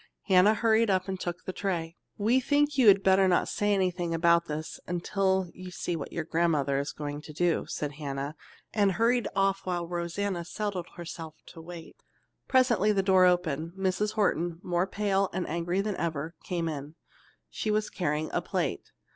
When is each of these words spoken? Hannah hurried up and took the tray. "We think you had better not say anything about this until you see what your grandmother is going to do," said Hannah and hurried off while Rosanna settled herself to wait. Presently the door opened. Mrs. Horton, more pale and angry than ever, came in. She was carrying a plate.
Hannah 0.23 0.55
hurried 0.55 0.89
up 0.89 1.07
and 1.07 1.19
took 1.19 1.45
the 1.45 1.53
tray. 1.53 1.95
"We 2.17 2.39
think 2.39 2.75
you 2.75 2.87
had 2.87 3.03
better 3.03 3.27
not 3.27 3.47
say 3.47 3.71
anything 3.71 4.15
about 4.15 4.47
this 4.47 4.79
until 4.87 5.51
you 5.53 5.69
see 5.69 5.95
what 5.95 6.11
your 6.11 6.23
grandmother 6.23 6.79
is 6.79 6.91
going 6.91 7.21
to 7.21 7.31
do," 7.31 7.67
said 7.67 7.91
Hannah 7.91 8.35
and 8.73 8.93
hurried 8.93 9.27
off 9.35 9.67
while 9.67 9.87
Rosanna 9.87 10.43
settled 10.43 10.87
herself 10.95 11.35
to 11.45 11.61
wait. 11.61 11.97
Presently 12.47 12.91
the 12.91 13.03
door 13.03 13.25
opened. 13.25 13.73
Mrs. 13.73 14.13
Horton, 14.13 14.59
more 14.63 14.87
pale 14.87 15.29
and 15.33 15.47
angry 15.47 15.81
than 15.81 15.95
ever, 15.97 16.33
came 16.43 16.67
in. 16.67 16.95
She 17.51 17.69
was 17.69 17.91
carrying 17.91 18.31
a 18.33 18.41
plate. 18.41 18.89